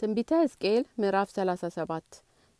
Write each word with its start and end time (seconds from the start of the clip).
ትንቢተ 0.00 0.32
ሕዝቅኤል 0.40 0.84
ምዕራፍ 0.96 1.30
37 1.32 2.14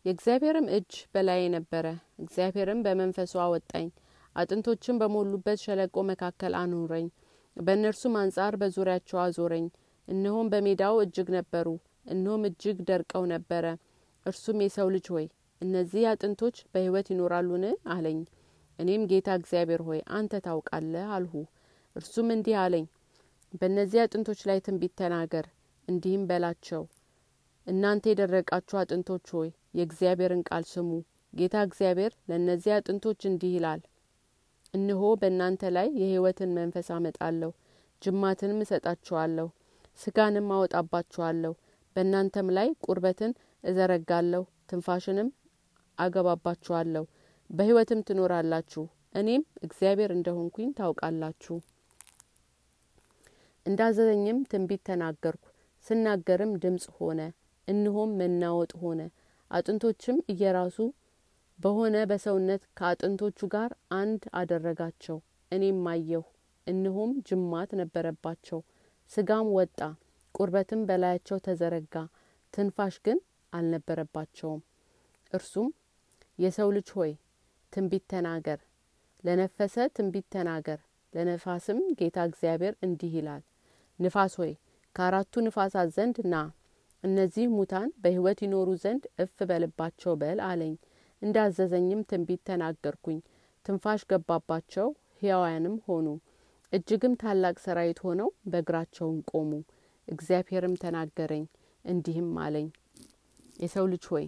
የእግዚአብሔርም 0.05 0.67
እጅ 0.75 0.91
በላዬ 1.13 1.43
ነበረ። 1.53 1.85
እግዚአብሔርም 2.19 2.83
በመንፈሱ 2.85 3.33
አወጣኝ፣ 3.43 3.87
አጥንቶችም 4.35 4.99
በሞሉበት 5.01 5.61
ሸለቆ 5.63 6.03
መካከል 6.09 6.55
አኖረኝ። 6.59 7.07
በእነርሱም 7.57 8.17
አንጻር 8.21 8.55
በዙሪያቸው 8.61 9.19
አዞረኝ። 9.23 9.65
እነሆም 10.07 10.51
በሜዳው 10.53 11.01
እጅግ 11.03 11.31
ነበሩ፣ 11.37 11.67
እነሆም 12.11 12.45
እጅግ 12.49 12.77
ደርቀው 12.89 13.25
ነበረ። 13.33 13.65
እርሱም 14.25 14.61
የሰው 14.65 14.89
ልጅ 14.89 15.09
ሆይ 15.15 15.27
እነዚህ 15.61 16.07
አጥንቶች 16.11 16.57
በሕይወት 16.71 17.09
ይኖራሉን? 17.13 17.65
አለኝ። 17.91 18.21
እኔም 18.79 19.09
ጌታ 19.11 19.29
እግዚአብሔር 19.39 19.83
ሆይ 19.87 20.01
አንተ 20.17 20.43
ታውቃለህ 20.45 21.09
አልሁ። 21.15 21.33
እርሱም 21.95 22.29
እንዲህ 22.31 22.57
አለኝ፣ 22.61 22.85
በእነዚህ 23.53 24.01
አጥንቶች 24.05 24.41
ላይ 24.49 24.59
ትንቢት 24.61 24.95
ተናገር፣ 24.99 25.47
እንዲህም 25.87 26.25
በላቸው 26.29 26.83
እናንተ 27.67 28.03
የደረቃችሁ 28.09 28.75
አጥንቶች 28.79 29.25
ሆይ 29.33 29.49
የእግዚአብሔርን 29.77 30.41
ቃል 30.47 30.63
ስሙ። 30.71 30.89
ጌታ 31.33 31.55
እግዚአብሔር 31.67 32.13
ለእነዚህ 32.29 32.71
አጥንቶች 32.77 33.19
እንዲህ 33.29 33.51
ይላል፣ 33.55 33.81
እነሆ 34.73 35.01
በእናንተ 35.21 35.71
ላይ 35.75 35.87
የሕይወትን 35.99 36.51
መንፈስ 36.57 36.87
አመጣለሁ፣ 36.95 37.51
ጅማትንም 38.01 38.59
እሰጣችኋለሁ፣ 38.65 39.47
ስጋንም 39.99 40.47
አወጣባችኋለሁ። 40.55 41.53
በእናንተም 41.95 42.49
ላይ 42.57 42.67
ቁርበትን 42.85 43.31
እዘረጋለሁ፣ 43.63 44.43
ትንፋሽንም 44.69 45.29
አገባባችኋለሁ፣ 45.97 47.03
በሕይወትም 47.49 48.01
ትኖራላችሁ። 48.07 48.83
እኔም 49.15 49.43
እግዚአብሔር 49.63 50.11
እንደሆንኩኝ 50.15 50.69
ታውቃላችሁ። 50.73 51.55
እንዳዘዘኝም 53.65 54.37
ትንቢት 54.51 54.81
ተናገርኩ። 54.87 55.43
ስናገርም 55.85 56.51
ድምጽ 56.63 56.85
ሆነ፣ 56.97 57.19
እነሆም 57.71 58.11
መናወጥ 58.19 58.71
ሆነ። 58.81 59.01
አጥንቶችም 59.51 60.17
እየራሱ 60.33 60.77
በሆነ 61.59 61.95
በሰውነት 62.09 62.63
ከአጥንቶቹ 62.77 63.39
ጋር 63.53 63.71
አንድ 63.97 64.21
አደረጋቸው። 64.33 65.17
እኔም 65.51 65.81
አየሁ፣ 65.91 66.23
እነሆም 66.67 67.11
ጅማት 67.27 67.71
ነበረባቸው፣ 67.79 68.59
ስጋም 69.11 69.47
ወጣ፣ 69.57 69.79
ቁርበትም 70.35 70.81
በላያቸው 70.89 71.37
ተዘረጋ፣ 71.47 71.95
ትንፋሽ 72.53 72.95
ግን 73.05 73.19
አልነበረባቸውም። 73.53 74.61
እርሱም 75.33 75.69
የሰው 76.39 76.69
ልጅ 76.75 76.89
ሆይ 76.97 77.11
ትንቢት 77.73 78.05
ተናገር፣ 78.11 78.59
ለነፈሰ 79.23 79.75
ትንቢት 79.97 80.27
ተናገር። 80.35 80.79
ለነፋስም 81.13 81.79
ጌታ 81.99 82.17
እግዚአብሔር 82.27 82.73
እንዲህ 82.85 83.13
ይላል፣ 83.17 83.41
ንፋስ 83.99 84.33
ሆይ 84.39 84.53
ከአራቱ 84.95 85.33
ንፋሳት 85.45 85.89
ዘንድ 85.97 86.17
ና፣ 86.25 86.35
እነዚህ 87.03 87.45
ሙታን 87.53 87.89
በሕይወት 88.01 88.39
ይኖሩ 88.45 88.69
ዘንድ 88.81 89.03
እፍ 89.19 89.37
በልባቸው 89.49 90.13
በል 90.21 90.39
አለኝ። 90.47 90.73
እንዳዘዘኝም 91.21 92.01
ትንቢት 92.09 92.41
ተናገርኩኝ። 92.47 93.19
ትንፋሽ 93.65 94.01
ገባባቸው፣ 94.11 94.87
ሕያዋንም 95.21 95.75
ሆኑ። 95.87 96.07
እጅግም 96.73 97.13
ታላቅ 97.21 97.55
ሰራዊት 97.63 97.99
ሆነው 98.05 98.29
በእግራቸውም 98.51 99.17
ቆሙ። 99.31 99.51
እግዚአብሔርም 100.07 100.75
ተናገረኝ 100.83 101.43
እንዲህም 101.85 102.29
አለኝ፣ 102.43 102.67
የሰው 103.59 103.85
ልጅ 103.91 104.05
ሆይ 104.11 104.25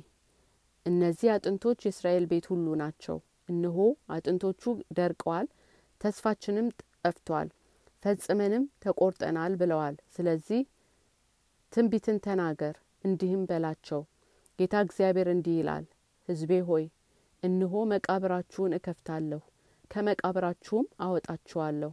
እነዚህ 0.86 1.30
አጥንቶች 1.34 1.80
የእስራኤል 1.86 2.26
ቤት 2.32 2.46
ሁሉ 2.52 2.68
ናቸው። 2.82 3.18
እነሆ 3.50 3.78
አጥንቶቹ 4.10 4.64
ደርቀዋል፣ 4.98 5.48
ተስፋችንም 6.02 6.68
ጠፍቷል፣ 7.04 7.48
ፈጽመንም 8.04 8.64
ተቆርጠናል 8.84 9.54
ብለዋል። 9.62 9.96
ስለዚህ 10.16 10.62
ትንቢትን 11.74 12.18
ተናገር፣ 12.26 12.76
እንዲህም 13.04 13.44
በላቸው፣ 13.50 14.02
ጌታ 14.60 14.74
እግዚአብሔር 14.86 15.28
እንዲህ 15.32 15.56
ይላል፣ 15.60 15.86
ሕዝቤ 16.30 16.52
ሆይ 16.68 16.84
እነሆ 17.44 17.74
መቃብራችሁን 17.92 18.76
እከፍታለሁ፣ 18.78 19.42
ከመቃብራችሁም 19.92 20.86
አወጣችኋለሁ፣ 21.06 21.92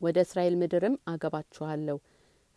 ወደ 0.00 0.16
እስራኤል 0.26 0.54
ምድርም 0.60 0.96
አገባችኋለሁ። 1.12 1.98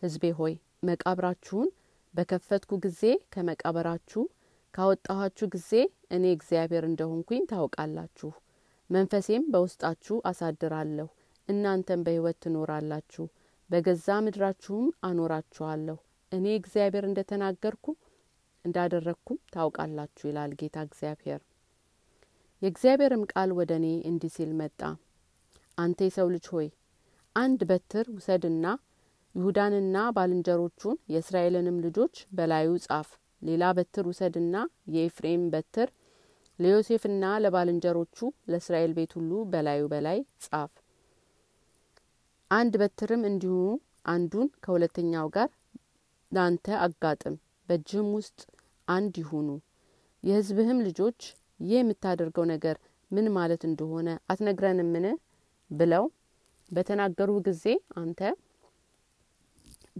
ሕዝቤ 0.01 0.24
ሆይ 0.40 0.53
መቃብራችሁን 0.84 1.69
በከፈትኩ 2.13 2.80
ጊዜ 2.85 3.01
ከመቃብራችሁ 3.34 4.24
ካወጣኋችሁ 4.74 5.47
ጊዜ 5.53 5.72
እኔ 6.12 6.25
እግዚአብሔር 6.35 6.84
እንደሆንኩኝ 6.90 7.44
ታውቃላችሁ። 7.51 8.31
መንፈሴም 8.90 9.44
በውስጣችሁ 9.53 10.18
አሳድራለሁ፣ 10.30 11.07
እናንተም 11.47 12.03
በሕይወት 12.06 12.38
ትኖራላችሁ፣ 12.46 13.25
በገዛ 13.71 14.07
ምድራችሁም 14.23 14.87
አኖራችኋለሁ። 15.07 15.97
እኔ 16.31 16.45
እግዚአብሔር 16.55 17.05
እንደ 17.07 17.19
ተናገርኩ 17.29 17.85
እንዳደረግኩም 18.65 19.39
ታውቃላችሁ 19.53 20.25
ይላል 20.29 20.51
ጌታ 20.59 20.77
እግዚአብሔር። 20.87 21.41
የእግዚአብሔርም 22.61 23.23
ቃል 23.31 23.51
ወደ 23.59 23.71
እኔ 23.79 23.87
እንዲህ 24.09 24.31
ሲል 24.35 24.51
መጣ። 24.59 24.81
አንተ 25.77 25.99
የሰው 26.07 26.27
ልጅ 26.33 26.45
ሆይ 26.53 26.67
አንድ 27.35 27.61
በትር 27.69 28.07
ውሰድና 28.15 28.65
ይሁዳንና 29.35 29.97
ባልንጀሮቹን 30.15 30.97
የእስራኤልንም 31.13 31.77
ልጆች 31.85 32.15
በላዩ 32.38 32.69
ጻፍ። 32.85 33.09
ሌላ 33.41 33.63
በትር 33.77 34.05
ውሰድና 34.09 34.55
የኤፍሬም 34.93 35.43
በትር 35.53 35.89
ለዮሴፍና 36.59 37.25
ለባልንጀሮቹ 37.43 38.17
ለእስራኤል 38.51 38.91
ቤት 38.97 39.13
ሁሉ 39.17 39.31
በላዩ 39.53 39.83
በላይ 39.93 40.17
ጻፍ። 40.45 40.73
አንድ 42.51 42.73
በትርም 42.81 43.22
እንዲሁ 43.28 43.56
አንዱን 44.12 44.47
ከሁለተኛው 44.63 45.28
ጋር 45.35 45.50
ለአንተ 46.31 46.67
አጋጥም፣ 46.85 47.35
በእጅህም 47.69 48.09
ውስጥ 48.17 48.39
አንድ 48.88 49.13
ይሁኑ። 49.22 49.47
የሕዝብህም 50.23 50.79
ልጆች 50.88 51.19
ይህ 51.59 51.75
የምታደርገው 51.75 52.45
ነገር 52.51 52.75
ምን 53.12 53.28
ማለት 53.35 53.62
እንደሆነ 53.69 54.09
አትነግረንምን? 54.31 55.06
ብለው 55.72 56.06
በተናገሩ 56.72 57.31
ጊዜ 57.47 57.66
አንተ 58.01 58.19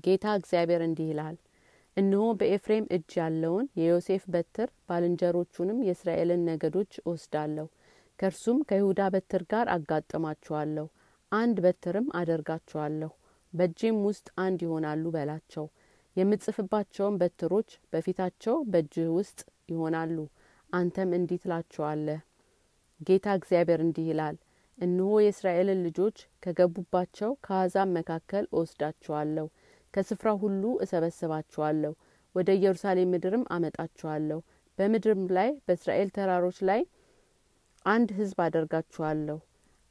ጌታ 0.06 0.26
እግዚአብሔር 0.40 0.82
እንዲህ 0.86 1.08
ይላል 1.12 1.38
እነሆ 1.98 2.26
በኤፍሬም 2.40 2.86
እጅ 2.96 3.12
ያለውን 3.20 3.66
የዮሴፍ 3.80 4.24
በትር 4.34 4.70
ባልንጀሮቹንም 4.90 5.80
የእስራኤልን 5.88 6.44
ነገዶች 6.50 6.92
እወስዳለሁ፣ 7.02 7.68
ከእርሱም 8.20 8.60
ከይሁዳ 8.70 9.02
በትር 9.14 9.44
ጋር 9.52 9.68
አጋጥማችኋለሁ፣ 9.76 10.88
አንድ 11.32 11.58
በትርም 11.66 12.08
አደርጋችኋለሁ፣ 12.20 13.12
በእጄም 13.54 13.98
ውስጥ 14.08 14.28
አንድ 14.44 14.60
ይሆናሉ 14.66 15.04
በላቸው። 15.16 15.66
የምጽፍባቸውን 16.16 17.18
በትሮች 17.22 17.70
በፊታቸው 17.92 18.56
በእጅህ 18.72 19.10
ውስጥ 19.18 19.40
ይሆናሉ። 19.70 20.18
አንተም 20.70 21.10
እንዲህ 21.18 21.40
ትላቸዋለህ፣ 21.44 22.20
ጌታ 23.00 23.28
እግዚአብሔር 23.38 23.82
እንዲህ 23.86 24.08
ይላል 24.12 24.36
እነሆ 24.78 25.12
የእስራኤልን 25.22 25.80
ልጆች 25.88 26.18
ከገቡባቸው 26.44 27.32
ከአሕዛብ 27.46 27.90
መካከል 27.98 28.46
እወስዳችኋለሁ 28.52 29.48
ከስፍራ 29.94 30.30
ሁሉ 30.42 30.64
እሰበስባችኋለሁ፣ 30.84 31.94
ወደ 32.36 32.50
ኢየሩሳሌም 32.58 33.12
ምድርም 33.14 33.44
አመጣችኋለሁ። 33.56 34.40
በምድርም 34.78 35.24
ላይ 35.38 35.50
በእስራኤል 35.66 36.10
ተራሮች 36.16 36.60
ላይ 36.70 36.82
አንድ 37.86 38.10
ሕዝብ 38.18 38.40
አደርጋችኋለሁ። 38.46 39.38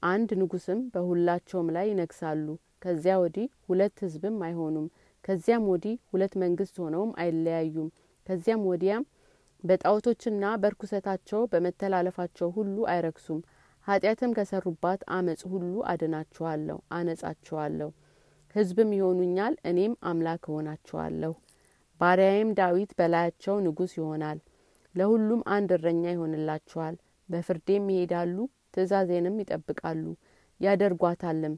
አንድ 0.02 0.30
ንጉስም 0.40 0.80
በሁላቸውም 0.92 1.68
ላይ 1.76 1.86
ይነግሳሉ። 1.90 2.46
ከዚያ 2.82 3.14
ወዲህ 3.22 3.48
ሁለት 3.68 3.96
ሕዝብም 4.04 4.36
አይሆኑም። 4.46 4.86
ከዚያም 5.24 5.64
ወዲህ 5.70 5.96
ሁለት 6.12 6.34
መንግስት 6.42 6.76
ሆነውም 6.82 7.10
አይለያዩም። 7.22 7.88
ከዚያም 8.26 8.62
ወዲያም 8.70 9.04
በጣዖቶችና 9.64 10.44
በርኩሰታቸው 10.62 11.40
በመተላለፋቸው 11.52 12.48
ሁሉ 12.56 12.76
አይረክሱም። 12.92 13.40
ኃጢአትም 13.86 14.34
ከሰሩባት 14.36 15.00
አመፅ 15.16 15.42
ሁሉ 15.52 15.72
አድናችኋለሁ፣ 15.90 16.78
አነጻችኋለሁ 16.92 17.90
ሕዝብም 18.54 18.90
ይሆኑኛል፣ 18.96 19.54
እኔም 19.70 19.92
አምላክ 20.10 20.42
እሆናቸዋለሁ። 20.48 21.32
ባሪያዬም 22.00 22.50
ዳዊት 22.58 22.90
በላያቸው 22.98 23.56
ንጉስ 23.66 23.92
ይሆናል። 23.98 24.38
ለሁሉም 24.94 25.42
አንድ 25.56 25.70
እረኛ 25.76 26.04
ይሆንላቸዋል። 26.12 26.96
በፍርዴም 27.28 27.84
ይሄዳሉ፣ 27.92 28.36
ትእዛዜንም 28.74 29.40
ይጠብቃሉ፣ 29.42 30.04
ያደርጓታልም። 30.60 31.54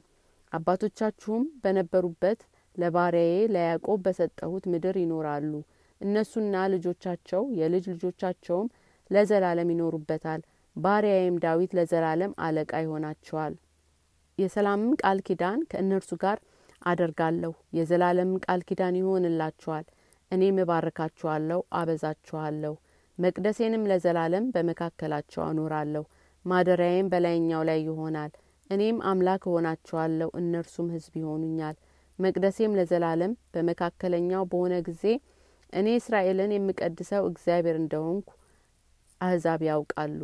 አባቶቻችሁም 0.51 1.43
በነበሩበት 1.63 2.39
ለባሪያዬ 2.75 3.35
ለያዕቆብ 3.53 3.99
በሰጠሁት 4.05 4.63
ምድር 4.73 4.95
ይኖራሉ። 5.01 5.51
እነሱና 6.01 6.55
ልጆቻቸው 6.73 7.43
የልጅ 7.59 7.85
ልጆቻቸውም 7.93 8.67
ለዘላለም 9.11 9.71
ይኖሩበታል። 9.73 10.41
ባሪያዬም 10.75 11.35
ዳዊት 11.43 11.71
ለዘላለም 11.77 12.31
አለቃ 12.45 12.71
ይሆናቸዋል። 12.83 13.53
የሰላምም 14.37 14.93
ቃል 15.01 15.19
ኪዳን 15.27 15.59
ከእነርሱ 15.71 16.11
ጋር 16.23 16.37
አደርጋለሁ 16.81 17.51
የዘላለምን 17.77 18.39
ቃል 18.45 18.61
ኪዳን 18.69 18.95
ይሆንላችኋል። 18.99 19.85
እኔም 20.31 20.57
እባርካችኋለሁ፣ 20.63 21.59
አበዛችኋለሁ። 21.73 22.73
መቅደሴንም 23.17 23.87
ለዘላለም 23.89 24.45
በመካከላቸው 24.51 25.41
አኖራለሁ። 25.43 26.03
ማደሪያዬም 26.45 27.09
በላይኛው 27.11 27.61
ላይ 27.69 27.79
ይሆናል። 27.85 28.31
እኔም 28.69 28.97
አምላክ 29.09 29.43
እሆናችኋለሁ፣ 29.49 30.29
እነርሱም 30.39 30.87
ሕዝብ 30.95 31.13
ይሆኑኛል። 31.21 31.75
መቅደሴም 32.19 32.75
ለዘላለም 32.77 33.33
በመካከለኛው 33.53 34.43
በሆነ 34.51 34.73
ጊዜ 34.87 35.03
እኔ 35.73 35.87
እስራኤልን 35.99 36.51
የምቀድሰው 36.55 37.23
እግዚአብሔር 37.29 37.77
እንደሆንኩ 37.79 38.29
አህዛብ 39.21 39.61
ያውቃሉ 39.69 40.19